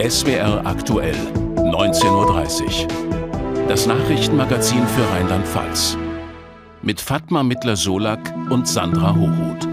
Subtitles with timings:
[0.00, 1.14] SWR aktuell,
[1.56, 3.68] 19.30 Uhr.
[3.68, 5.98] Das Nachrichtenmagazin für Rheinland-Pfalz.
[6.80, 9.68] Mit Fatma Mittler-Solak und Sandra Hochhuth.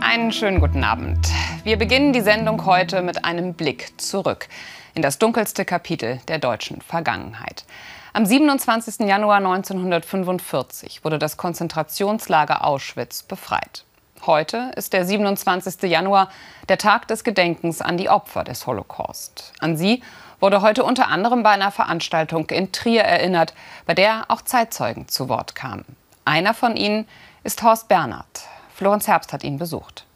[0.00, 1.28] Einen schönen guten Abend.
[1.64, 4.48] Wir beginnen die Sendung heute mit einem Blick zurück
[4.94, 7.64] in das dunkelste Kapitel der deutschen Vergangenheit.
[8.12, 9.06] Am 27.
[9.06, 13.84] Januar 1945 wurde das Konzentrationslager Auschwitz befreit.
[14.24, 15.82] Heute ist der 27.
[15.90, 16.28] Januar,
[16.68, 19.52] der Tag des Gedenkens an die Opfer des Holocaust.
[19.58, 20.00] An sie
[20.38, 23.52] wurde heute unter anderem bei einer Veranstaltung in Trier erinnert,
[23.84, 25.84] bei der auch Zeitzeugen zu Wort kamen.
[26.24, 27.08] Einer von ihnen
[27.42, 28.42] ist Horst Bernhard.
[28.72, 30.06] Florenz Herbst hat ihn besucht.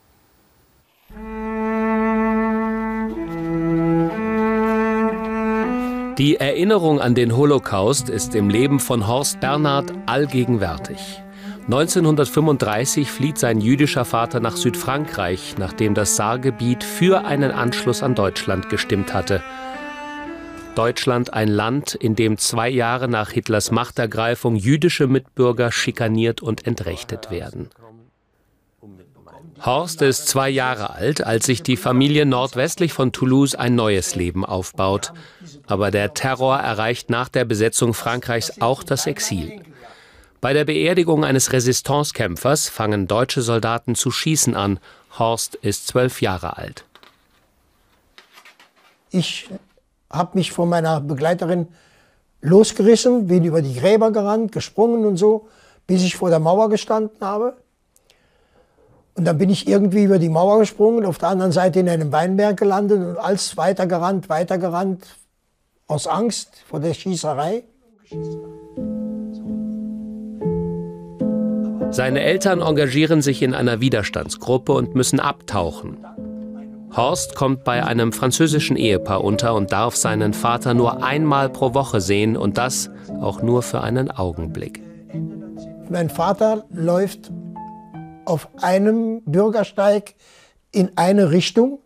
[6.17, 11.25] Die Erinnerung an den Holocaust ist im Leben von Horst Bernhard allgegenwärtig.
[11.67, 18.69] 1935 flieht sein jüdischer Vater nach Südfrankreich, nachdem das Saargebiet für einen Anschluss an Deutschland
[18.69, 19.43] gestimmt hatte.
[20.77, 27.33] Deutschland ein Land, in dem zwei Jahre nach Hitlers Machtergreifung jüdische Mitbürger schikaniert und entrechtet
[27.33, 27.71] werden.
[29.65, 34.45] Horst ist zwei Jahre alt, als sich die Familie nordwestlich von Toulouse ein neues Leben
[34.45, 35.13] aufbaut.
[35.67, 39.63] Aber der Terror erreicht nach der Besetzung Frankreichs auch das Exil.
[40.41, 44.79] Bei der Beerdigung eines Resistancekämpfers fangen deutsche Soldaten zu schießen an.
[45.19, 46.85] Horst ist zwölf Jahre alt.
[49.11, 49.49] Ich
[50.11, 51.69] habe mich von meiner Begleiterin
[52.43, 55.49] losgerissen, bin über die Gräber gerannt, gesprungen und so,
[55.87, 57.57] bis ich vor der Mauer gestanden habe.
[59.15, 62.13] Und dann bin ich irgendwie über die Mauer gesprungen, auf der anderen Seite in einem
[62.13, 65.07] Weinberg gelandet und als weitergerannt, weitergerannt,
[65.87, 67.65] aus Angst vor der Schießerei.
[71.97, 75.97] Seine Eltern engagieren sich in einer Widerstandsgruppe und müssen abtauchen.
[76.95, 82.03] Horst kommt bei einem französischen Ehepaar unter und darf seinen Vater nur einmal pro Woche
[82.03, 82.91] sehen und das
[83.23, 84.83] auch nur für einen Augenblick.
[85.89, 87.33] Mein Vater läuft
[88.27, 90.17] auf einem Bürgersteig
[90.73, 91.79] in eine Richtung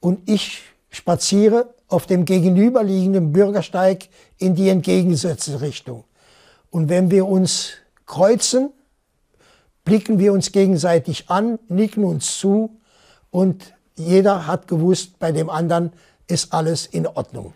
[0.00, 4.08] und ich spaziere auf dem gegenüberliegenden Bürgersteig
[4.38, 6.04] in die entgegengesetzte Richtung.
[6.70, 7.72] Und wenn wir uns
[8.06, 8.70] kreuzen,
[9.84, 12.80] blicken wir uns gegenseitig an, nicken uns zu
[13.30, 15.92] und jeder hat gewusst, bei dem anderen
[16.26, 17.52] ist alles in Ordnung.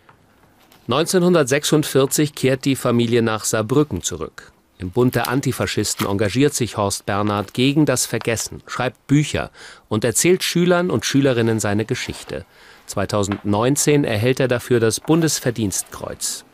[0.87, 4.53] 1946 kehrt die Familie nach Saarbrücken zurück.
[4.77, 9.51] Im Bund der Antifaschisten engagiert sich Horst Bernhard gegen das Vergessen, schreibt Bücher
[9.89, 12.45] und erzählt Schülern und Schülerinnen seine Geschichte.
[12.87, 16.45] 2019 erhält er dafür das Bundesverdienstkreuz.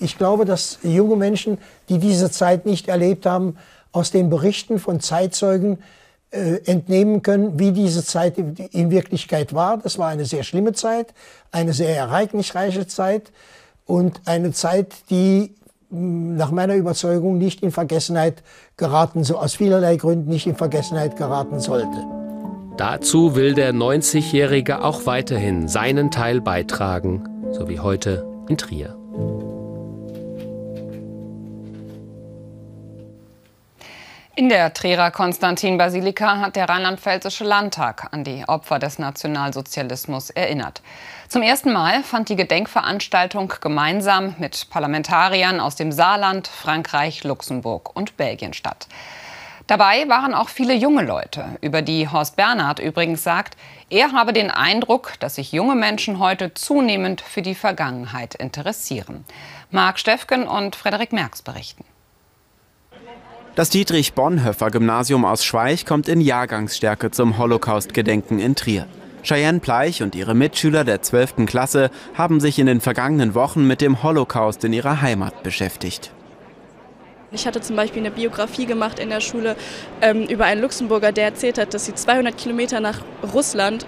[0.00, 1.58] Ich glaube, dass junge Menschen,
[1.88, 3.56] die diese Zeit nicht erlebt haben,
[3.92, 5.78] aus den Berichten von Zeitzeugen
[6.30, 9.78] äh, entnehmen können, wie diese Zeit in Wirklichkeit war.
[9.78, 11.14] Das war eine sehr schlimme Zeit,
[11.50, 13.32] eine sehr ereignisreiche Zeit
[13.86, 15.54] und eine Zeit, die
[15.90, 18.42] hm, nach meiner Überzeugung nicht in Vergessenheit
[18.76, 22.04] geraten, so aus vielerlei Gründen nicht in Vergessenheit geraten sollte.
[22.76, 28.94] Dazu will der 90-Jährige auch weiterhin seinen Teil beitragen, so wie heute in Trier.
[34.38, 40.82] In der Trierer Konstantin-Basilika hat der Rheinland-Pfälzische Landtag an die Opfer des Nationalsozialismus erinnert.
[41.26, 48.18] Zum ersten Mal fand die Gedenkveranstaltung gemeinsam mit Parlamentariern aus dem Saarland, Frankreich, Luxemburg und
[48.18, 48.88] Belgien statt.
[49.68, 53.56] Dabei waren auch viele junge Leute, über die Horst Bernhard übrigens sagt,
[53.88, 59.24] er habe den Eindruck, dass sich junge Menschen heute zunehmend für die Vergangenheit interessieren.
[59.70, 61.86] Marc Steffken und Frederik Merks berichten.
[63.56, 68.86] Das Dietrich-Bonhoeffer-Gymnasium aus Schweich kommt in Jahrgangsstärke zum Holocaust-Gedenken in Trier.
[69.22, 71.46] Cheyenne Pleich und ihre Mitschüler der 12.
[71.46, 76.10] Klasse haben sich in den vergangenen Wochen mit dem Holocaust in ihrer Heimat beschäftigt.
[77.32, 79.56] Ich hatte zum Beispiel eine Biografie gemacht in der Schule
[80.02, 83.00] ähm, über einen Luxemburger, der erzählt hat, dass sie 200 Kilometer nach
[83.32, 83.86] Russland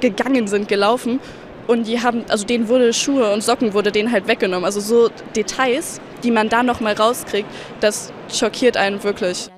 [0.00, 1.18] gegangen sind, gelaufen.
[1.66, 4.64] Und die haben, also denen wurde Schuhe und Socken wurde denen halt weggenommen.
[4.64, 7.48] Also so Details, die man da noch mal rauskriegt,
[7.80, 9.48] das schockiert einen wirklich.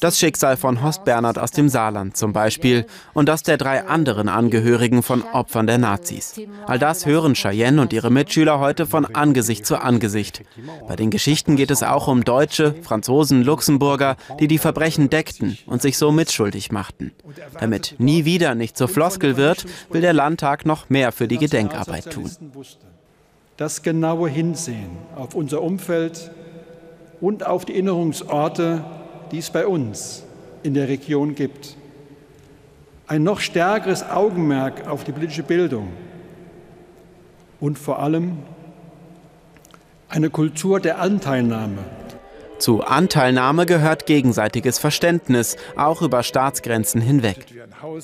[0.00, 4.28] Das Schicksal von Horst Bernhard aus dem Saarland zum Beispiel und das der drei anderen
[4.28, 6.34] Angehörigen von Opfern der Nazis.
[6.66, 10.42] All das hören Cheyenne und ihre Mitschüler heute von Angesicht zu Angesicht.
[10.88, 15.82] Bei den Geschichten geht es auch um Deutsche, Franzosen, Luxemburger, die die Verbrechen deckten und
[15.82, 17.12] sich so mitschuldig machten.
[17.60, 22.10] Damit nie wieder nicht zur Floskel wird, will der Landtag noch mehr für die Gedenkarbeit
[22.10, 22.30] tun.
[23.56, 26.30] Das genaue Hinsehen auf unser Umfeld
[27.20, 28.84] und auf die Erinnerungsorte
[29.32, 30.22] die es bei uns
[30.62, 31.76] in der Region gibt.
[33.06, 35.88] Ein noch stärkeres Augenmerk auf die politische Bildung
[37.60, 38.38] und vor allem
[40.08, 41.78] eine Kultur der Anteilnahme.
[42.58, 47.46] Zu Anteilnahme gehört gegenseitiges Verständnis, auch über Staatsgrenzen hinweg.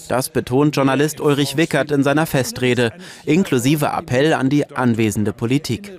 [0.08, 2.92] Das betont Journalist Ulrich Wickert in seiner Festrede,
[3.24, 5.92] inklusive Appell an die anwesende Politik.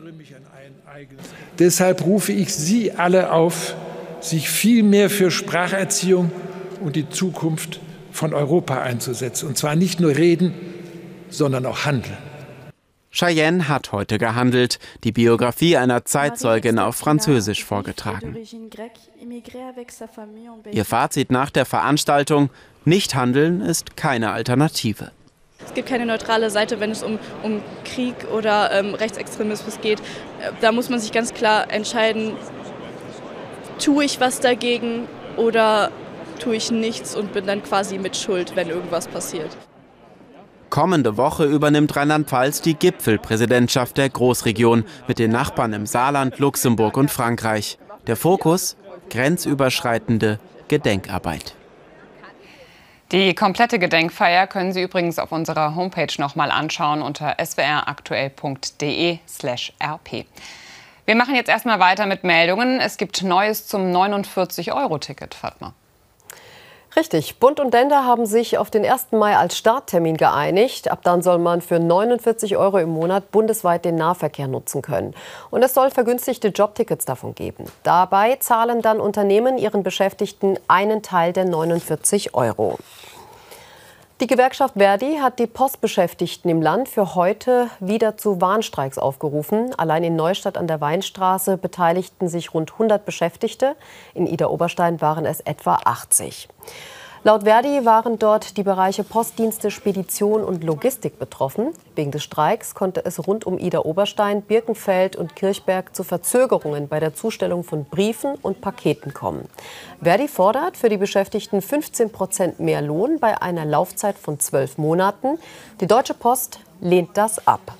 [1.58, 3.75] Deshalb rufe ich Sie alle auf,
[4.21, 6.31] sich viel mehr für Spracherziehung
[6.81, 7.80] und die Zukunft
[8.12, 9.48] von Europa einzusetzen.
[9.48, 10.54] Und zwar nicht nur reden,
[11.30, 12.18] sondern auch handeln.
[13.12, 18.38] Cheyenne hat heute gehandelt, die Biografie einer Zeitzeugin auf Französisch vorgetragen.
[20.72, 22.50] Ihr Fazit nach der Veranstaltung,
[22.86, 25.12] nicht handeln ist keine Alternative.
[25.65, 30.00] Es gibt keine neutrale Seite, wenn es um, um Krieg oder ähm, Rechtsextremismus geht.
[30.00, 32.33] Äh, da muss man sich ganz klar entscheiden,
[33.80, 35.92] tue ich was dagegen oder
[36.40, 39.56] tue ich nichts und bin dann quasi mit Schuld, wenn irgendwas passiert.
[40.70, 47.10] Kommende Woche übernimmt Rheinland-Pfalz die Gipfelpräsidentschaft der Großregion mit den Nachbarn im Saarland, Luxemburg und
[47.10, 47.80] Frankreich.
[48.06, 48.78] Der Fokus
[49.10, 51.56] grenzüberschreitende Gedenkarbeit.
[53.12, 60.25] Die komplette Gedenkfeier können Sie übrigens auf unserer Homepage nochmal anschauen unter swraktuell.de/rp.
[61.10, 62.80] Wir machen jetzt erstmal weiter mit Meldungen.
[62.80, 65.74] Es gibt Neues zum 49-Euro-Ticket, Fatma.
[66.96, 67.40] Richtig.
[67.40, 69.08] Bund und Länder haben sich auf den 1.
[69.14, 70.92] Mai als Starttermin geeinigt.
[70.92, 75.16] Ab dann soll man für 49 Euro im Monat bundesweit den Nahverkehr nutzen können.
[75.50, 77.66] Und es soll vergünstigte Jobtickets davon geben.
[77.82, 82.78] Dabei zahlen dann Unternehmen ihren Beschäftigten einen Teil der 49 Euro.
[84.21, 89.74] Die Gewerkschaft Verdi hat die Postbeschäftigten im Land für heute wieder zu Warnstreiks aufgerufen.
[89.77, 93.77] Allein in Neustadt an der Weinstraße beteiligten sich rund 100 Beschäftigte.
[94.13, 96.50] In Ida-Oberstein waren es etwa 80.
[97.25, 101.74] Laut Verdi waren dort die Bereiche Postdienste, Spedition und Logistik betroffen.
[101.94, 107.01] Wegen des Streiks konnte es rund um Ida Oberstein, Birkenfeld und Kirchberg zu Verzögerungen bei
[107.01, 109.50] der Zustellung von Briefen und Paketen kommen.
[110.01, 115.39] Verdi fordert für die Beschäftigten 15 Prozent mehr Lohn bei einer Laufzeit von zwölf Monaten.
[115.81, 117.74] Die Deutsche Post lehnt das ab.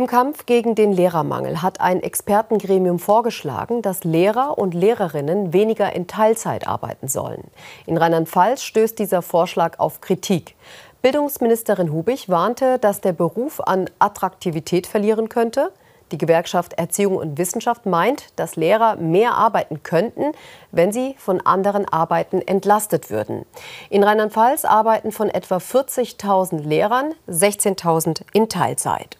[0.00, 6.06] Im Kampf gegen den Lehrermangel hat ein Expertengremium vorgeschlagen, dass Lehrer und Lehrerinnen weniger in
[6.06, 7.44] Teilzeit arbeiten sollen.
[7.84, 10.56] In Rheinland-Pfalz stößt dieser Vorschlag auf Kritik.
[11.02, 15.70] Bildungsministerin Hubig warnte, dass der Beruf an Attraktivität verlieren könnte.
[16.12, 20.32] Die Gewerkschaft Erziehung und Wissenschaft meint, dass Lehrer mehr arbeiten könnten,
[20.72, 23.44] wenn sie von anderen Arbeiten entlastet würden.
[23.90, 29.19] In Rheinland-Pfalz arbeiten von etwa 40.000 Lehrern 16.000 in Teilzeit.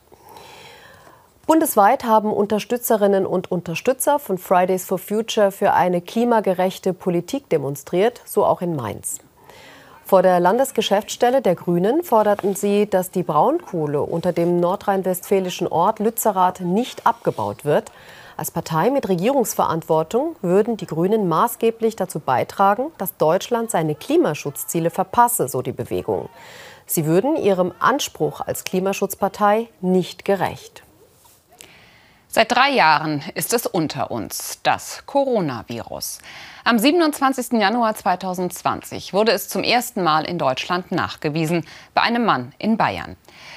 [1.50, 8.44] Bundesweit haben Unterstützerinnen und Unterstützer von Fridays for Future für eine klimagerechte Politik demonstriert, so
[8.44, 9.18] auch in Mainz.
[10.04, 16.60] Vor der Landesgeschäftsstelle der Grünen forderten sie, dass die Braunkohle unter dem nordrhein-westfälischen Ort Lützerath
[16.60, 17.90] nicht abgebaut wird.
[18.36, 25.48] Als Partei mit Regierungsverantwortung würden die Grünen maßgeblich dazu beitragen, dass Deutschland seine Klimaschutzziele verpasse,
[25.48, 26.28] so die Bewegung.
[26.86, 30.84] Sie würden ihrem Anspruch als Klimaschutzpartei nicht gerecht.
[32.32, 36.18] Seit drei Jahren ist es unter uns, das Coronavirus.
[36.62, 37.60] Am 27.
[37.60, 43.16] Januar 2020 wurde es zum ersten Mal in Deutschland nachgewiesen, bei einem Mann in Bayern.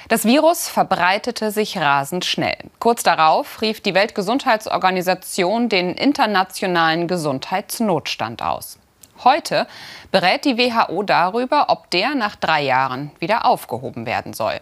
[0.09, 2.57] Das Virus verbreitete sich rasend schnell.
[2.79, 8.79] Kurz darauf rief die Weltgesundheitsorganisation den internationalen Gesundheitsnotstand aus.
[9.23, 9.67] Heute
[10.11, 14.59] berät die WHO darüber, ob der nach drei Jahren wieder aufgehoben werden soll.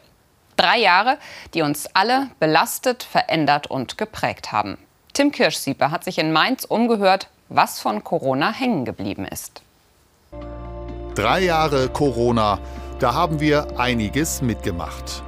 [0.62, 1.18] Drei Jahre,
[1.56, 4.78] die uns alle belastet, verändert und geprägt haben.
[5.12, 9.64] Tim Kirschsieper hat sich in Mainz umgehört, was von Corona hängen geblieben ist.
[11.16, 12.60] Drei Jahre Corona,
[13.00, 15.24] da haben wir einiges mitgemacht.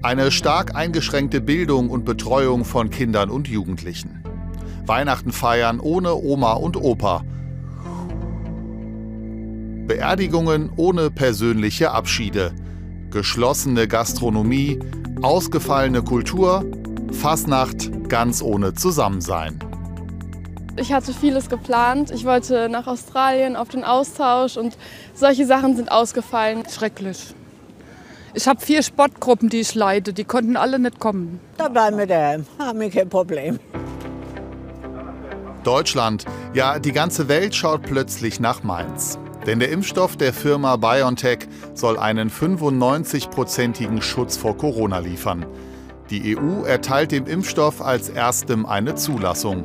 [0.00, 4.22] Eine stark eingeschränkte Bildung und Betreuung von Kindern und Jugendlichen.
[4.86, 7.24] Weihnachten feiern ohne Oma und Opa.
[9.88, 12.54] Beerdigungen ohne persönliche Abschiede
[13.10, 14.78] geschlossene Gastronomie,
[15.22, 16.64] ausgefallene Kultur,
[17.12, 19.58] Fasnacht ganz ohne Zusammensein.
[20.76, 22.10] Ich hatte vieles geplant.
[22.10, 24.76] Ich wollte nach Australien auf den Austausch und
[25.14, 26.62] solche Sachen sind ausgefallen.
[26.70, 27.34] Schrecklich.
[28.34, 30.12] Ich habe vier Sportgruppen, die ich leite.
[30.12, 31.40] Die konnten alle nicht kommen.
[31.56, 32.46] Da bleiben wir daheim.
[32.58, 33.58] Haben wir kein Problem.
[35.64, 36.24] Deutschland,
[36.54, 39.18] ja, die ganze Welt schaut plötzlich nach Mainz.
[39.48, 45.46] Denn der Impfstoff der Firma BioNTech soll einen 95-prozentigen Schutz vor Corona liefern.
[46.10, 49.64] Die EU erteilt dem Impfstoff als erstem eine Zulassung.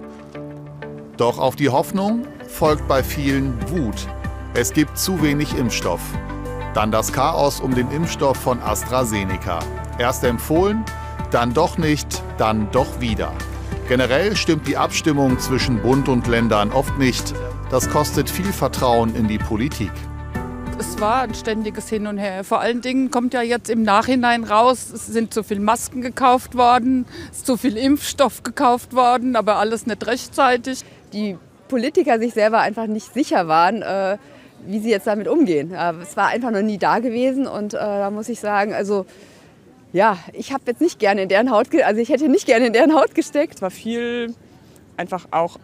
[1.18, 4.08] Doch auf die Hoffnung folgt bei vielen Wut.
[4.54, 6.00] Es gibt zu wenig Impfstoff.
[6.74, 9.60] Dann das Chaos um den Impfstoff von AstraZeneca.
[9.98, 10.86] Erst empfohlen,
[11.30, 13.34] dann doch nicht, dann doch wieder.
[13.90, 17.34] Generell stimmt die Abstimmung zwischen Bund und Ländern oft nicht.
[17.74, 19.90] Das kostet viel Vertrauen in die Politik.
[20.78, 22.44] Es war ein ständiges Hin und Her.
[22.44, 26.54] Vor allen Dingen kommt ja jetzt im Nachhinein raus, es sind zu viele Masken gekauft
[26.54, 30.82] worden, es ist zu viel Impfstoff gekauft worden, aber alles nicht rechtzeitig.
[31.14, 31.36] Die
[31.68, 34.20] Politiker sich selber einfach nicht sicher waren, äh,
[34.68, 35.74] wie sie jetzt damit umgehen.
[36.00, 39.08] Es war einfach noch nie da gewesen und äh, da muss ich sagen, also
[39.94, 42.74] ja, ich habe jetzt nicht gerne in deren Haut, also ich hätte nicht gerne in
[42.74, 43.56] deren Haut gesteckt.
[43.56, 44.36] Es war viel
[44.96, 45.58] einfach auch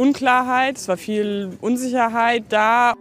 [0.00, 2.94] Unklarheit, es war viel Unsicherheit da.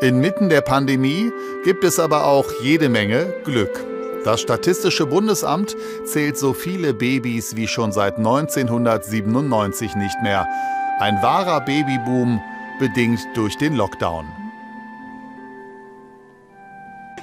[0.00, 1.32] Inmitten der Pandemie
[1.64, 3.84] gibt es aber auch jede Menge Glück.
[4.24, 10.46] Das Statistische Bundesamt zählt so viele Babys wie schon seit 1997 nicht mehr.
[10.98, 12.42] Ein wahrer Babyboom,
[12.78, 14.26] bedingt durch den Lockdown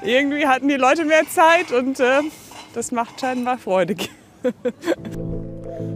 [0.04, 2.22] irgendwie hatten die Leute mehr Zeit und äh,
[2.74, 4.10] das macht scheinbar freudig.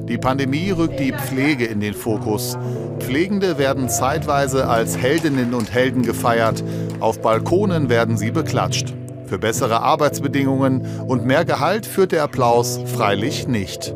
[0.07, 2.57] Die Pandemie rückt die Pflege in den Fokus.
[2.99, 6.63] Pflegende werden zeitweise als Heldinnen und Helden gefeiert.
[7.01, 8.93] Auf Balkonen werden sie beklatscht.
[9.25, 13.93] Für bessere Arbeitsbedingungen und mehr Gehalt führt der Applaus freilich nicht.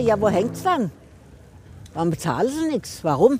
[0.00, 0.90] Ja, wo hängt's dann?
[1.94, 3.04] Warum bezahlen sie nichts?
[3.04, 3.38] Warum?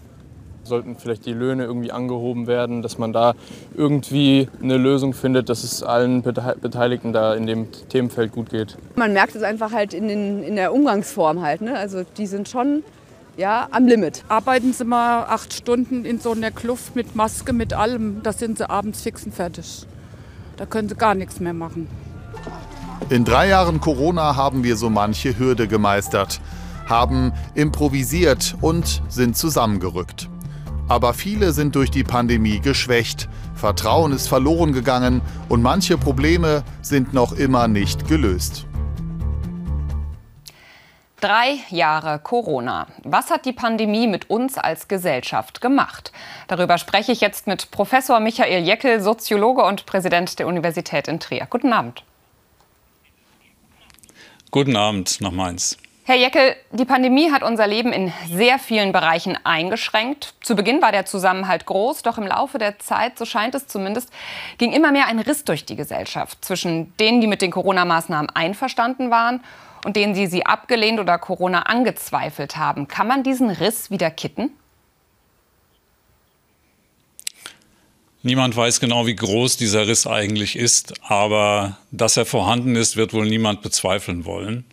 [0.69, 3.35] Sollten vielleicht die Löhne irgendwie angehoben werden, dass man da
[3.75, 8.77] irgendwie eine Lösung findet, dass es allen Beteiligten da in dem Themenfeld gut geht.
[8.97, 11.61] Man merkt es einfach halt in, den, in der Umgangsform halt.
[11.61, 11.77] Ne?
[11.77, 12.85] Also die sind schon
[13.39, 14.25] ja, am Limit.
[14.29, 18.59] Arbeiten sie mal acht Stunden in so einer Kluft mit Maske, mit allem, da sind
[18.59, 19.87] sie abends fix und fertig.
[20.57, 21.89] Da können sie gar nichts mehr machen.
[23.11, 26.41] In drei Jahren Corona haben wir so manche Hürde gemeistert,
[26.87, 30.29] haben improvisiert und sind zusammengerückt.
[30.89, 33.29] Aber viele sind durch die Pandemie geschwächt.
[33.55, 38.67] Vertrauen ist verloren gegangen und manche Probleme sind noch immer nicht gelöst.
[41.21, 42.87] Drei Jahre Corona.
[43.03, 46.13] Was hat die Pandemie mit uns als Gesellschaft gemacht?
[46.47, 51.49] Darüber spreche ich jetzt mit Professor Michael Jeckel, Soziologe und Präsident der Universität in Trier.
[51.51, 52.05] Guten Abend.
[54.53, 55.77] Guten Abend nach Mainz.
[56.09, 60.33] Herr Jeckel, die Pandemie hat unser Leben in sehr vielen Bereichen eingeschränkt.
[60.41, 64.09] Zu Beginn war der Zusammenhalt groß, doch im Laufe der Zeit, so scheint es zumindest,
[64.57, 69.11] ging immer mehr ein Riss durch die Gesellschaft zwischen denen, die mit den Corona-Maßnahmen einverstanden
[69.11, 69.45] waren
[69.85, 72.89] und denen, die sie abgelehnt oder Corona angezweifelt haben.
[72.89, 74.49] Kann man diesen Riss wieder kitten?
[78.23, 83.13] Niemand weiß genau, wie groß dieser Riss eigentlich ist, aber dass er vorhanden ist, wird
[83.13, 84.65] wohl niemand bezweifeln wollen.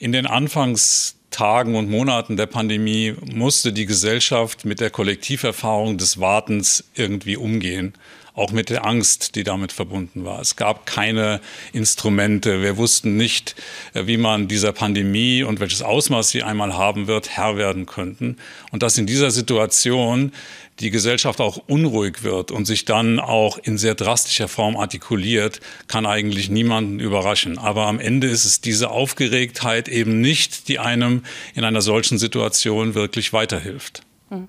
[0.00, 6.84] In den Anfangstagen und Monaten der Pandemie musste die Gesellschaft mit der Kollektiverfahrung des Wartens
[6.94, 7.94] irgendwie umgehen
[8.38, 10.40] auch mit der Angst, die damit verbunden war.
[10.40, 11.40] Es gab keine
[11.72, 12.62] Instrumente.
[12.62, 13.54] Wir wussten nicht,
[13.94, 18.36] äh, wie man dieser Pandemie und welches Ausmaß sie einmal haben wird, Herr werden könnten.
[18.70, 20.32] Und dass in dieser Situation
[20.80, 26.06] die Gesellschaft auch unruhig wird und sich dann auch in sehr drastischer Form artikuliert, kann
[26.06, 27.58] eigentlich niemanden überraschen.
[27.58, 32.94] Aber am Ende ist es diese Aufgeregtheit eben nicht, die einem in einer solchen Situation
[32.94, 34.02] wirklich weiterhilft.
[34.30, 34.48] Hm.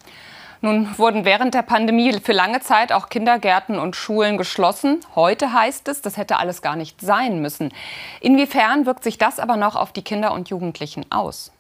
[0.62, 5.00] Nun wurden während der Pandemie für lange Zeit auch Kindergärten und Schulen geschlossen.
[5.16, 7.72] Heute heißt es, das hätte alles gar nicht sein müssen.
[8.20, 11.54] Inwiefern wirkt sich das aber noch auf die Kinder und Jugendlichen aus?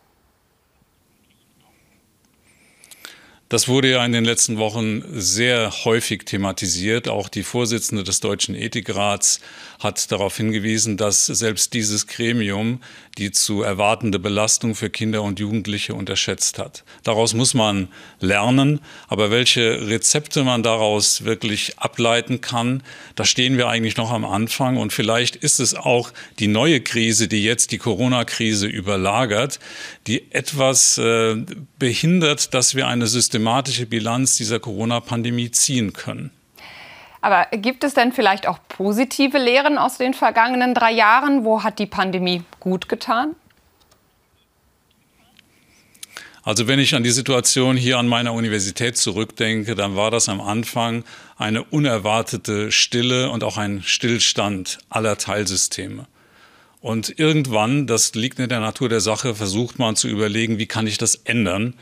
[3.49, 7.07] Das wurde ja in den letzten Wochen sehr häufig thematisiert.
[7.07, 9.39] Auch die Vorsitzende des Deutschen Ethikrats
[9.79, 12.79] hat darauf hingewiesen, dass selbst dieses Gremium
[13.19, 16.83] die zu erwartende Belastung für Kinder und Jugendliche unterschätzt hat.
[17.03, 17.89] Daraus muss man
[18.21, 22.81] lernen, aber welche Rezepte man daraus wirklich ableiten kann,
[23.15, 27.27] da stehen wir eigentlich noch am Anfang und vielleicht ist es auch die neue Krise,
[27.27, 29.59] die jetzt die Corona-Krise überlagert,
[30.07, 31.35] die etwas äh,
[31.77, 33.07] behindert, dass wir eine
[33.39, 36.31] systematische Bilanz dieser Corona-Pandemie ziehen können.
[37.22, 41.46] Aber gibt es denn vielleicht auch positive Lehren aus den vergangenen drei Jahren?
[41.46, 43.36] Wo hat die Pandemie gut getan?
[46.43, 50.41] Also wenn ich an die Situation hier an meiner Universität zurückdenke, dann war das am
[50.41, 51.03] Anfang
[51.38, 56.08] eine unerwartete Stille und auch ein Stillstand aller Teilsysteme.
[56.81, 60.88] Und irgendwann, das liegt in der Natur der Sache, versucht man zu überlegen, wie kann
[60.88, 61.75] ich das ändern?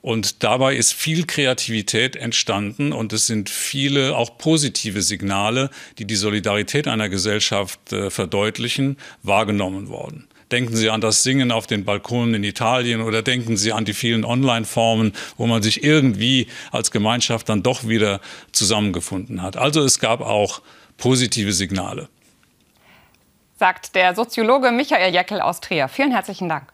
[0.00, 6.16] Und dabei ist viel Kreativität entstanden und es sind viele auch positive Signale, die die
[6.16, 10.28] Solidarität einer Gesellschaft äh, verdeutlichen, wahrgenommen worden.
[10.50, 13.92] Denken Sie an das Singen auf den Balkonen in Italien oder denken Sie an die
[13.92, 18.20] vielen Online-Formen, wo man sich irgendwie als Gemeinschaft dann doch wieder
[18.52, 19.56] zusammengefunden hat.
[19.56, 20.62] Also es gab auch
[20.96, 22.08] positive Signale.
[23.58, 25.88] Sagt der Soziologe Michael Jeckel aus Trier.
[25.88, 26.72] Vielen herzlichen Dank.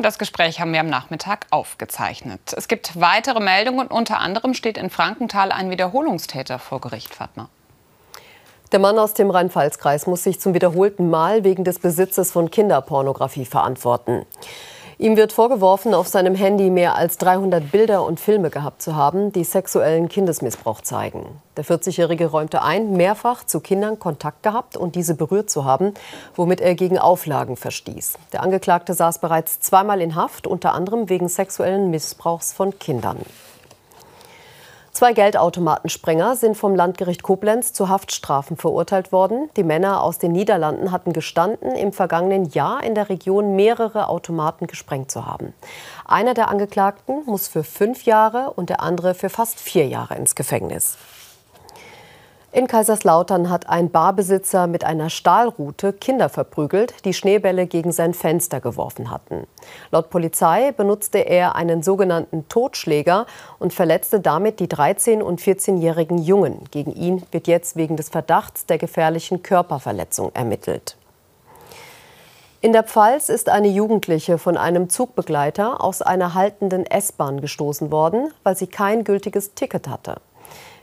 [0.00, 2.54] Und das Gespräch haben wir am Nachmittag aufgezeichnet.
[2.56, 7.50] Es gibt weitere Meldungen unter anderem steht in Frankenthal ein Wiederholungstäter vor Gericht, Fatma.
[8.72, 13.44] Der Mann aus dem Rhein-Pfalz-Kreis muss sich zum wiederholten Mal wegen des Besitzes von Kinderpornografie
[13.44, 14.24] verantworten.
[15.00, 19.32] Ihm wird vorgeworfen, auf seinem Handy mehr als 300 Bilder und Filme gehabt zu haben,
[19.32, 21.24] die sexuellen Kindesmissbrauch zeigen.
[21.56, 25.94] Der 40-Jährige räumte ein, mehrfach zu Kindern Kontakt gehabt und diese berührt zu haben,
[26.36, 28.18] womit er gegen Auflagen verstieß.
[28.34, 33.20] Der Angeklagte saß bereits zweimal in Haft, unter anderem wegen sexuellen Missbrauchs von Kindern.
[35.00, 39.48] Zwei Geldautomatensprenger sind vom Landgericht Koblenz zu Haftstrafen verurteilt worden.
[39.56, 44.66] Die Männer aus den Niederlanden hatten gestanden, im vergangenen Jahr in der Region mehrere Automaten
[44.66, 45.54] gesprengt zu haben.
[46.04, 50.34] Einer der Angeklagten muss für fünf Jahre und der andere für fast vier Jahre ins
[50.34, 50.98] Gefängnis.
[52.52, 58.60] In Kaiserslautern hat ein Barbesitzer mit einer Stahlrute Kinder verprügelt, die Schneebälle gegen sein Fenster
[58.60, 59.46] geworfen hatten.
[59.92, 63.26] Laut Polizei benutzte er einen sogenannten Totschläger
[63.60, 66.64] und verletzte damit die 13- und 14-jährigen Jungen.
[66.72, 70.96] Gegen ihn wird jetzt wegen des Verdachts der gefährlichen Körperverletzung ermittelt.
[72.62, 78.32] In der Pfalz ist eine Jugendliche von einem Zugbegleiter aus einer haltenden S-Bahn gestoßen worden,
[78.42, 80.16] weil sie kein gültiges Ticket hatte.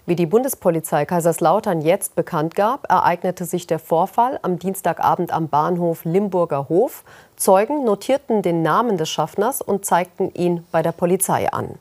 [0.08, 6.06] Wie die Bundespolizei Kaiserslautern jetzt bekannt gab, ereignete sich der Vorfall am Dienstagabend am Bahnhof
[6.06, 7.04] Limburger Hof.
[7.36, 11.78] Zeugen notierten den Namen des Schaffners und zeigten ihn bei der Polizei an.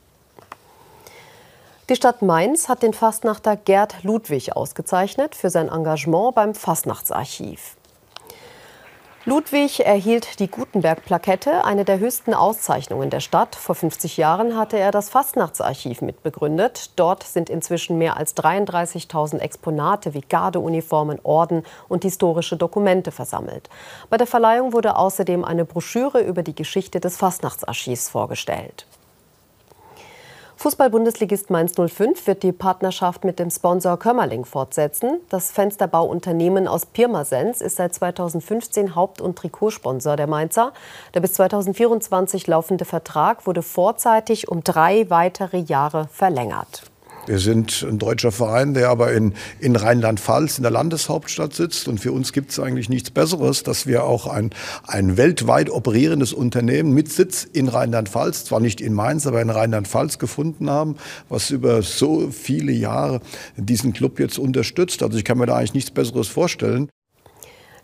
[1.88, 7.76] Die Stadt Mainz hat den Fastnachter Gerd Ludwig ausgezeichnet für sein Engagement beim Fastnachtsarchiv.
[9.28, 13.56] Ludwig erhielt die Gutenberg-Plakette, eine der höchsten Auszeichnungen der Stadt.
[13.56, 16.92] Vor 50 Jahren hatte er das Fastnachtsarchiv mitbegründet.
[16.94, 23.68] Dort sind inzwischen mehr als 33.000 Exponate wie Gardeuniformen, Orden und historische Dokumente versammelt.
[24.10, 28.86] Bei der Verleihung wurde außerdem eine Broschüre über die Geschichte des Fastnachtsarchivs vorgestellt.
[30.58, 35.20] Fußball-Bundesligist Mainz 05 wird die Partnerschaft mit dem Sponsor Kömmerling fortsetzen.
[35.28, 40.72] Das Fensterbauunternehmen aus Pirmasens ist seit 2015 Haupt- und Trikotsponsor der Mainzer.
[41.12, 46.84] Der bis 2024 laufende Vertrag wurde vorzeitig um drei weitere Jahre verlängert.
[47.26, 51.88] Wir sind ein deutscher Verein, der aber in, in Rheinland-Pfalz, in der Landeshauptstadt sitzt.
[51.88, 54.50] Und für uns gibt es eigentlich nichts Besseres, dass wir auch ein,
[54.86, 60.18] ein weltweit operierendes Unternehmen mit Sitz in Rheinland-Pfalz, zwar nicht in Mainz, aber in Rheinland-Pfalz
[60.18, 60.96] gefunden haben,
[61.28, 63.20] was über so viele Jahre
[63.56, 65.02] diesen Club jetzt unterstützt.
[65.02, 66.88] Also ich kann mir da eigentlich nichts Besseres vorstellen.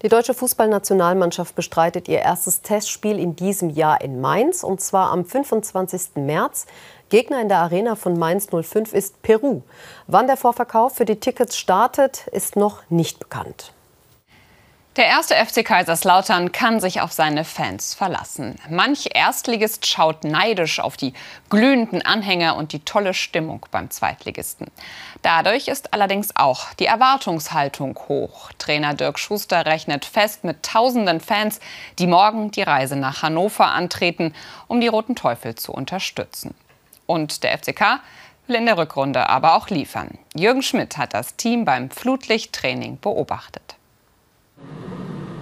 [0.03, 5.25] Die deutsche Fußballnationalmannschaft bestreitet ihr erstes Testspiel in diesem Jahr in Mainz, und zwar am
[5.25, 6.17] 25.
[6.17, 6.67] März.
[7.09, 9.63] Gegner in der Arena von Mainz 05 ist Peru.
[10.09, 13.73] Wann der Vorverkauf für die Tickets startet, ist noch nicht bekannt.
[14.97, 18.57] Der erste FC Kaiserslautern kann sich auf seine Fans verlassen.
[18.69, 21.15] Manch Erstligist schaut neidisch auf die
[21.49, 24.67] glühenden Anhänger und die tolle Stimmung beim Zweitligisten.
[25.23, 28.53] Dadurch ist allerdings auch die Erwartungshaltung hoch.
[28.59, 31.61] Trainer Dirk Schuster rechnet fest mit tausenden Fans,
[31.99, 34.35] die morgen die Reise nach Hannover antreten,
[34.69, 36.55] um die Roten Teufel zu unterstützen.
[37.07, 38.01] Und der FCK
[38.47, 40.19] will in der Rückrunde aber auch liefern.
[40.35, 43.77] Jürgen Schmidt hat das Team beim Flutlichttraining beobachtet.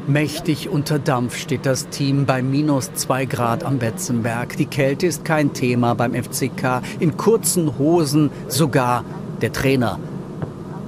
[0.07, 4.57] Mächtig unter Dampf steht das Team bei minus 2 Grad am Betzenberg.
[4.57, 6.83] Die Kälte ist kein Thema beim FCK.
[6.99, 9.05] In kurzen Hosen sogar
[9.41, 10.01] der Trainer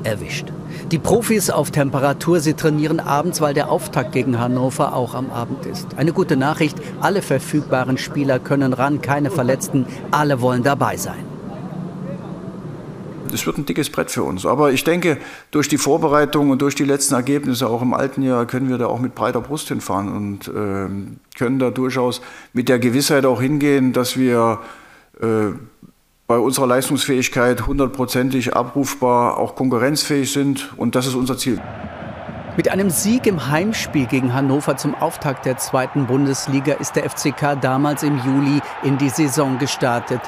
[0.03, 0.47] erwischt.
[0.90, 5.66] Die Profis auf Temperatur, sie trainieren abends, weil der Auftakt gegen Hannover auch am Abend
[5.66, 5.87] ist.
[5.97, 11.32] Eine gute Nachricht, alle verfügbaren Spieler können ran, keine Verletzten, alle wollen dabei sein.
[13.33, 14.47] Es wird ein dickes Brett für uns.
[14.47, 15.18] Aber ich denke,
[15.51, 18.87] durch die Vorbereitung und durch die letzten Ergebnisse auch im alten Jahr können wir da
[18.87, 22.21] auch mit breiter Brust hinfahren und äh, können da durchaus
[22.53, 24.61] mit der Gewissheit auch hingehen, dass wir
[25.21, 25.53] äh,
[26.27, 30.73] bei unserer Leistungsfähigkeit hundertprozentig abrufbar auch konkurrenzfähig sind.
[30.77, 31.61] Und das ist unser Ziel.
[32.57, 37.59] Mit einem Sieg im Heimspiel gegen Hannover zum Auftakt der zweiten Bundesliga ist der FCK
[37.61, 40.21] damals im Juli in die Saison gestartet.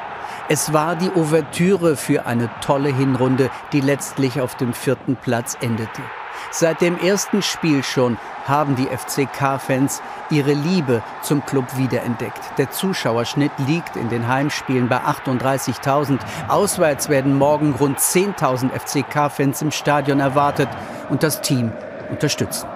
[0.46, 6.02] Es war die Ouvertüre für eine tolle Hinrunde, die letztlich auf dem vierten Platz endete.
[6.50, 12.58] Seit dem ersten Spiel schon haben die FCK-Fans ihre Liebe zum Club wiederentdeckt.
[12.58, 16.18] Der Zuschauerschnitt liegt in den Heimspielen bei 38.000.
[16.48, 20.68] Auswärts werden morgen rund 10.000 FCK-Fans im Stadion erwartet
[21.08, 21.72] und das Team
[22.10, 22.68] unterstützen.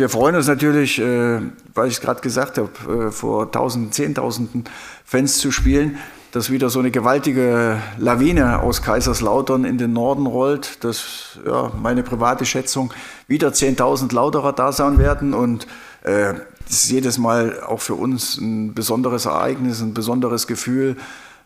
[0.00, 1.40] Wir freuen uns natürlich, äh,
[1.74, 4.62] weil ich es gerade gesagt habe, äh, vor Tausenden, Zehntausenden
[5.04, 5.98] Fans zu spielen,
[6.30, 12.04] dass wieder so eine gewaltige Lawine aus Kaiserslautern in den Norden rollt, dass ja, meine
[12.04, 12.94] private Schätzung
[13.26, 15.34] wieder 10.000 Lauterer da sein werden.
[15.34, 15.66] Und
[16.04, 16.34] äh,
[16.68, 20.96] das ist jedes Mal auch für uns ein besonderes Ereignis, ein besonderes Gefühl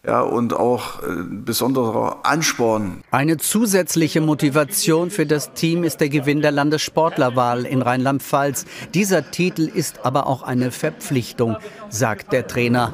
[0.04, 3.02] ja, und auch ein besonderer Ansporn.
[3.12, 8.64] Eine zusätzliche Motivation für das Team ist der Gewinn der Landessportlerwahl in Rheinland-Pfalz.
[8.94, 11.56] Dieser Titel ist aber auch eine Verpflichtung,
[11.88, 12.92] sagt der Trainer.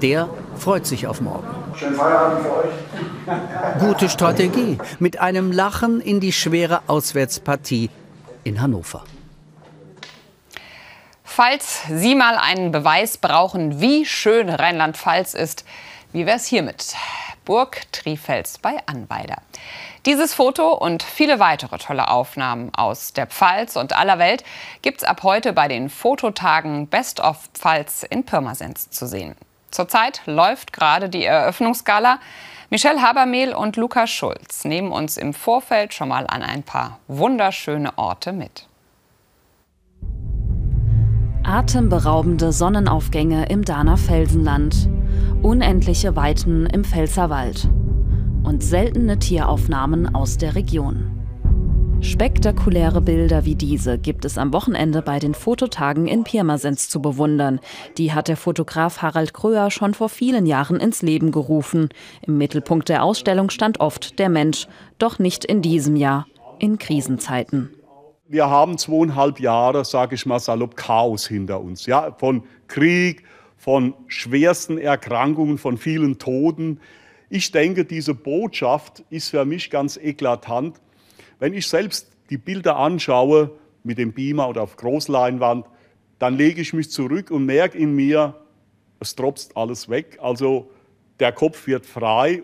[0.00, 1.46] Der freut sich auf morgen.
[1.76, 3.78] Schönen Feierabend für euch.
[3.78, 4.78] Gute Strategie.
[4.98, 7.88] Mit einem Lachen in die schwere Auswärtspartie
[8.42, 9.04] in Hannover.
[11.22, 15.64] Falls Sie mal einen Beweis brauchen, wie schön Rheinland-Pfalz ist,
[16.12, 16.94] wie wär's hiermit?
[17.44, 19.36] Burg Trifels bei Anweider.
[20.06, 24.44] Dieses Foto und viele weitere tolle Aufnahmen aus der Pfalz und aller Welt
[24.82, 29.34] gibt's ab heute bei den Fototagen Best of Pfalz in Pirmasens zu sehen.
[29.70, 32.18] Zurzeit läuft gerade die Eröffnungsgala.
[32.70, 37.96] Michelle Habermehl und Lukas Schulz nehmen uns im Vorfeld schon mal an ein paar wunderschöne
[37.96, 38.66] Orte mit.
[41.44, 44.88] Atemberaubende Sonnenaufgänge im Dahner Felsenland,
[45.42, 47.68] unendliche Weiten im Pfälzerwald
[48.42, 51.12] und seltene Tieraufnahmen aus der Region.
[52.02, 57.60] Spektakuläre Bilder wie diese gibt es am Wochenende bei den Fototagen in Pirmasens zu bewundern.
[57.96, 61.90] Die hat der Fotograf Harald Kröer schon vor vielen Jahren ins Leben gerufen.
[62.26, 64.66] Im Mittelpunkt der Ausstellung stand oft der Mensch,
[64.98, 66.26] doch nicht in diesem Jahr,
[66.58, 67.70] in Krisenzeiten.
[68.26, 71.86] Wir haben zweieinhalb Jahre, sage ich mal salopp, Chaos hinter uns.
[71.86, 73.22] Ja, von Krieg,
[73.62, 76.80] von schwersten Erkrankungen, von vielen Toden.
[77.30, 80.80] Ich denke, diese Botschaft ist für mich ganz eklatant.
[81.38, 83.52] Wenn ich selbst die Bilder anschaue
[83.84, 85.66] mit dem Beamer oder auf Großleinwand,
[86.18, 88.34] dann lege ich mich zurück und merke in mir,
[88.98, 90.18] es tropft alles weg.
[90.20, 90.68] Also
[91.20, 92.42] der Kopf wird frei.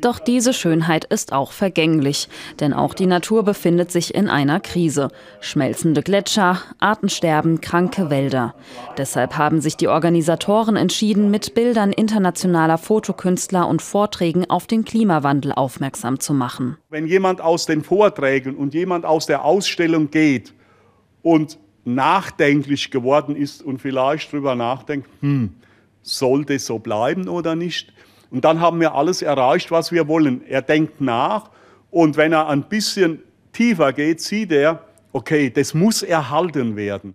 [0.00, 2.28] Doch diese Schönheit ist auch vergänglich,
[2.60, 5.08] denn auch die Natur befindet sich in einer Krise.
[5.40, 8.54] Schmelzende Gletscher, Artensterben, kranke Wälder.
[8.96, 15.52] Deshalb haben sich die Organisatoren entschieden, mit Bildern internationaler Fotokünstler und Vorträgen auf den Klimawandel
[15.52, 16.76] aufmerksam zu machen.
[16.90, 20.54] Wenn jemand aus den Vorträgen und jemand aus der Ausstellung geht
[21.22, 25.54] und nachdenklich geworden ist und vielleicht darüber nachdenkt, hm,
[26.02, 27.92] sollte so bleiben oder nicht,
[28.30, 30.42] und dann haben wir alles erreicht, was wir wollen.
[30.46, 31.50] Er denkt nach
[31.90, 37.14] und wenn er ein bisschen tiefer geht, sieht er, okay, das muss erhalten werden.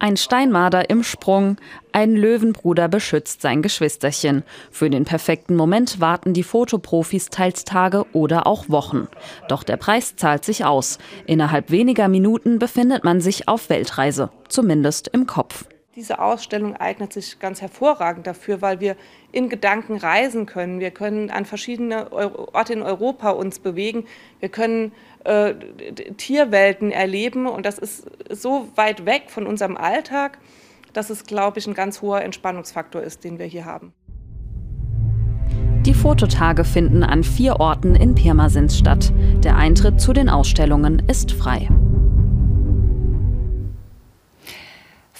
[0.00, 1.56] Ein Steinmarder im Sprung,
[1.92, 4.42] ein Löwenbruder beschützt sein Geschwisterchen.
[4.70, 9.06] Für den perfekten Moment warten die Fotoprofis teils Tage oder auch Wochen.
[9.48, 10.98] Doch der Preis zahlt sich aus.
[11.26, 15.64] Innerhalb weniger Minuten befindet man sich auf Weltreise, zumindest im Kopf.
[15.96, 18.96] Diese Ausstellung eignet sich ganz hervorragend dafür, weil wir
[19.30, 20.80] in Gedanken reisen können.
[20.80, 24.04] Wir können an verschiedene Orte in Europa uns bewegen.
[24.40, 24.90] Wir können
[25.22, 25.54] äh,
[26.16, 30.38] Tierwelten erleben und das ist so weit weg von unserem Alltag,
[30.92, 33.92] dass es, glaube ich, ein ganz hoher Entspannungsfaktor ist, den wir hier haben.
[35.86, 39.12] Die Fototage finden an vier Orten in Pirmasens statt.
[39.44, 41.68] Der Eintritt zu den Ausstellungen ist frei.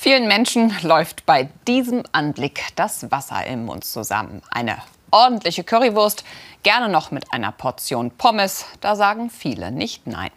[0.04, 4.42] Vielen Menschen läuft bei diesem Anblick das Wasser im Mund zusammen.
[4.50, 4.76] Eine
[5.10, 6.24] ordentliche Currywurst,
[6.62, 10.30] gerne noch mit einer Portion Pommes, da sagen viele nicht nein.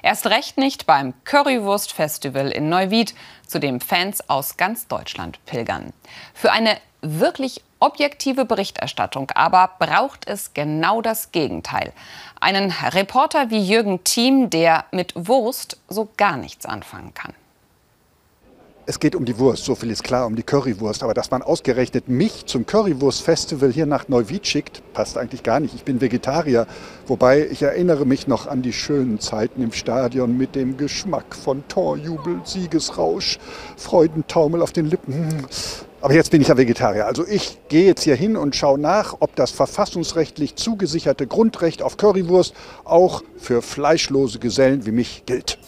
[0.00, 3.14] Erst recht nicht beim Currywurst-Festival in Neuwied,
[3.46, 5.92] zu dem Fans aus ganz Deutschland pilgern.
[6.32, 11.92] Für eine wirklich objektive Berichterstattung aber braucht es genau das Gegenteil.
[12.40, 17.34] Einen Reporter wie Jürgen Thiem, der mit Wurst so gar nichts anfangen kann.
[18.90, 21.04] Es geht um die Wurst, so viel ist klar, um die Currywurst.
[21.04, 25.76] Aber dass man ausgerechnet mich zum Currywurst-Festival hier nach Neuwied schickt, passt eigentlich gar nicht.
[25.76, 26.66] Ich bin Vegetarier.
[27.06, 31.62] Wobei ich erinnere mich noch an die schönen Zeiten im Stadion mit dem Geschmack von
[31.68, 33.38] Torjubel, Siegesrausch,
[33.76, 35.46] Freudentaumel auf den Lippen.
[36.00, 37.06] Aber jetzt bin ich ja Vegetarier.
[37.06, 41.96] Also ich gehe jetzt hier hin und schaue nach, ob das verfassungsrechtlich zugesicherte Grundrecht auf
[41.96, 45.60] Currywurst auch für fleischlose Gesellen wie mich gilt.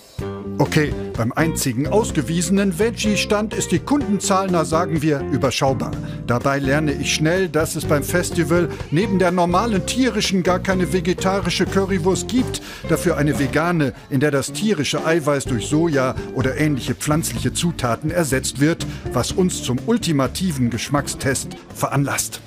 [0.62, 5.90] Okay, beim einzigen ausgewiesenen Veggie-Stand ist die Kundenzahl, na sagen wir, überschaubar.
[6.29, 11.66] Dabei lerne ich schnell, dass es beim Festival neben der normalen tierischen gar keine vegetarische
[11.66, 17.53] Currywurst gibt, dafür eine vegane, in der das tierische Eiweiß durch Soja oder ähnliche pflanzliche
[17.53, 22.40] Zutaten ersetzt wird, was uns zum ultimativen Geschmackstest veranlasst.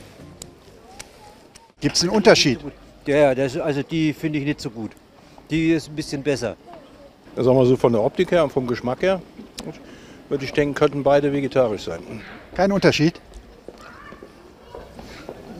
[1.82, 2.60] Gibt es einen Unterschied?
[3.06, 4.92] Ja, das, also die finde ich nicht so gut.
[5.50, 6.56] Die ist ein bisschen besser.
[7.36, 9.22] Sagen wir so von der Optik her und vom Geschmack her,
[10.30, 12.00] würde ich denken, könnten beide vegetarisch sein.
[12.56, 13.20] Kein Unterschied?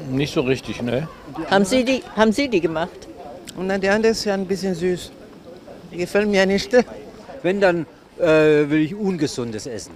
[0.10, 1.08] Nicht so richtig, ne?
[1.50, 3.08] Haben Sie die, haben Sie die gemacht?
[3.58, 5.12] Und dann der andere ist ja ein bisschen süß.
[5.92, 6.72] Die gefällt mir nicht.
[7.42, 7.86] Wenn, dann
[8.20, 9.94] äh, will ich Ungesundes essen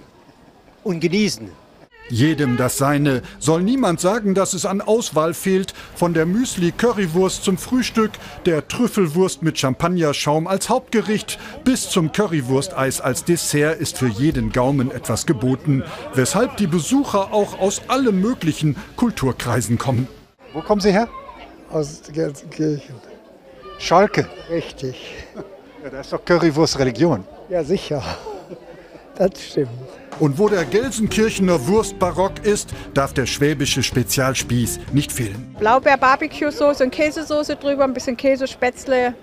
[0.84, 1.50] und genießen.
[2.10, 3.22] Jedem das Seine.
[3.38, 5.74] Soll niemand sagen, dass es an Auswahl fehlt.
[5.94, 8.10] Von der Müsli-Currywurst zum Frühstück,
[8.46, 14.90] der Trüffelwurst mit Champagnerschaum als Hauptgericht bis zum Currywursteis als Dessert ist für jeden Gaumen
[14.90, 15.84] etwas geboten.
[16.14, 20.08] Weshalb die Besucher auch aus allen möglichen Kulturkreisen kommen.
[20.52, 21.08] Wo kommen Sie her?
[21.70, 22.96] Aus Gelsenkirchen.
[23.78, 24.28] Schalke.
[24.50, 25.14] Richtig.
[25.82, 27.24] Ja, da ist doch Currywurst Religion.
[27.48, 28.02] Ja, sicher.
[29.16, 29.70] Das stimmt.
[30.20, 35.56] Und wo der Gelsenkirchener Wurstbarock ist, darf der schwäbische Spezialspieß nicht fehlen.
[35.58, 39.14] Blaubeer-Barbecue-Soße und Käsesoße drüber, ein bisschen Käsespätzle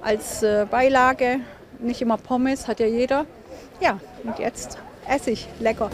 [0.00, 1.40] als äh, Beilage.
[1.80, 3.26] Nicht immer Pommes, hat ja jeder.
[3.82, 5.46] Ja, und jetzt esse ich.
[5.60, 5.90] Lecker.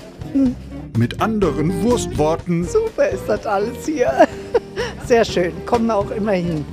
[0.97, 2.65] Mit anderen Wurstworten.
[2.65, 4.29] Super ist das alles hier.
[5.05, 5.53] Sehr schön.
[5.67, 6.65] Kommen auch immer hin.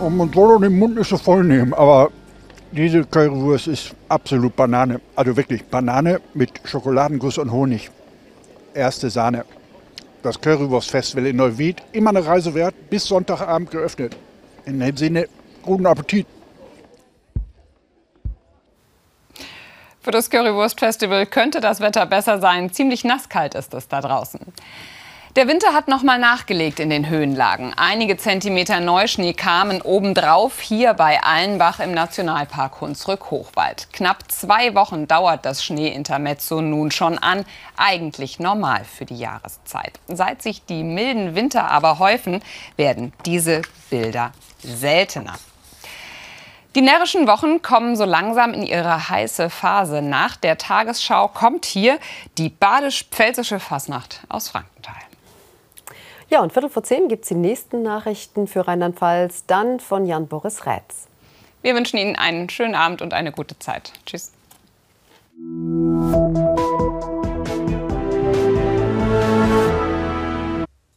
[0.00, 2.10] Und man soll doch den Mund nicht so voll nehmen, aber
[2.74, 5.00] diese Currywurst ist absolut Banane.
[5.14, 7.90] Also wirklich Banane mit Schokoladenguss und Honig.
[8.74, 9.44] Erste Sahne.
[10.22, 14.16] Das Currywurst-Festival in Neuwied, immer eine Reise wert, bis Sonntagabend geöffnet.
[14.64, 15.28] In dem Sinne,
[15.62, 16.26] guten Appetit.
[20.00, 22.72] Für das Currywurst-Festival könnte das Wetter besser sein.
[22.72, 24.40] Ziemlich nasskalt ist es da draußen.
[25.36, 27.74] Der Winter hat noch mal nachgelegt in den Höhenlagen.
[27.76, 33.88] Einige Zentimeter Neuschnee kamen obendrauf hier bei Allenbach im Nationalpark Hunsrück-Hochwald.
[33.92, 37.44] Knapp zwei Wochen dauert das Schneeintermezzo nun schon an.
[37.76, 39.98] Eigentlich normal für die Jahreszeit.
[40.06, 42.40] Seit sich die milden Winter aber häufen,
[42.76, 45.34] werden diese Bilder seltener.
[46.76, 50.00] Die närrischen Wochen kommen so langsam in ihre heiße Phase.
[50.00, 51.98] Nach der Tagesschau kommt hier
[52.38, 54.94] die badisch-pfälzische Fasnacht aus Frankenthal.
[56.30, 60.66] Ja, und Viertel vor zehn gibt es die nächsten Nachrichten für Rheinland-Pfalz, dann von Jan-Boris
[60.66, 61.06] Rätz.
[61.62, 63.92] Wir wünschen Ihnen einen schönen Abend und eine gute Zeit.
[64.06, 64.32] Tschüss.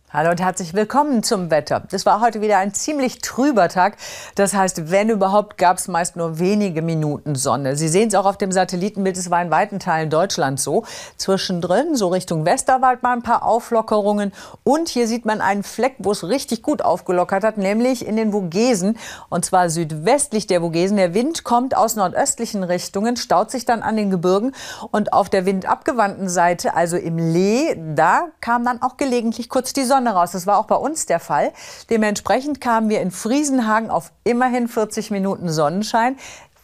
[0.09, 1.83] Hallo und herzlich willkommen zum Wetter.
[1.91, 3.97] Das war heute wieder ein ziemlich trüber Tag.
[4.35, 7.75] Das heißt, wenn überhaupt, gab es meist nur wenige Minuten Sonne.
[7.75, 10.85] Sie sehen es auch auf dem Satellitenbild, es war in weiten Teilen Deutschlands so.
[11.17, 14.31] Zwischendrin, so Richtung Westerwald, mal ein paar Auflockerungen.
[14.63, 18.31] Und hier sieht man einen Fleck, wo es richtig gut aufgelockert hat, nämlich in den
[18.31, 18.97] Vogesen.
[19.27, 20.95] Und zwar südwestlich der Vogesen.
[20.95, 24.55] Der Wind kommt aus nordöstlichen Richtungen, staut sich dann an den Gebirgen.
[24.91, 29.83] Und auf der windabgewandten Seite, also im Lee, da kam dann auch gelegentlich kurz die
[29.83, 30.33] Sonne raus.
[30.33, 31.53] Das war auch bei uns der Fall.
[31.89, 36.17] Dementsprechend kamen wir in Friesenhagen auf immerhin 40 Minuten Sonnenschein.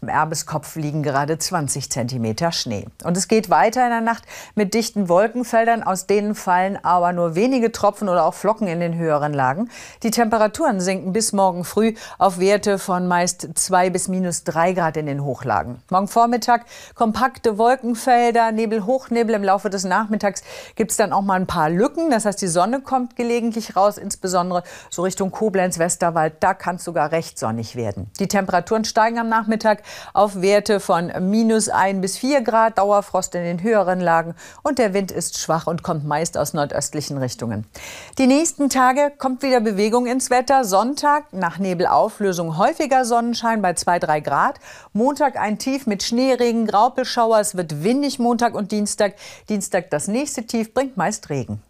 [0.03, 2.87] Im Erbeskopf liegen gerade 20 Zentimeter Schnee.
[3.05, 5.81] Und es geht weiter in der Nacht mit dichten Wolkenfeldern.
[5.81, 9.69] Aus denen fallen aber nur wenige Tropfen oder auch Flocken in den höheren Lagen.
[10.03, 14.97] Die Temperaturen sinken bis morgen früh auf Werte von meist 2 bis minus 3 Grad
[14.97, 15.81] in den Hochlagen.
[15.89, 19.35] Morgen Vormittag kompakte Wolkenfelder, Nebel, Hochnebel.
[19.35, 20.43] Im Laufe des Nachmittags
[20.75, 22.09] gibt es dann auch mal ein paar Lücken.
[22.09, 26.33] Das heißt, die Sonne kommt gelegentlich raus, insbesondere so Richtung Koblenz, Westerwald.
[26.41, 28.11] Da kann es sogar recht sonnig werden.
[28.19, 29.81] Die Temperaturen steigen am Nachmittag
[30.13, 34.93] auf Werte von minus 1 bis 4 Grad, Dauerfrost in den höheren Lagen und der
[34.93, 37.65] Wind ist schwach und kommt meist aus nordöstlichen Richtungen.
[38.17, 40.65] Die nächsten Tage kommt wieder Bewegung ins Wetter.
[40.65, 44.60] Sonntag nach Nebelauflösung häufiger Sonnenschein bei 2, 3 Grad.
[44.93, 47.39] Montag ein Tief mit Schneeregen, Graupelschauer.
[47.39, 49.15] Es wird windig Montag und Dienstag.
[49.49, 51.62] Dienstag das nächste Tief bringt meist Regen.